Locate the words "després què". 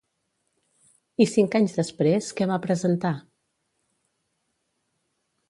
1.81-2.49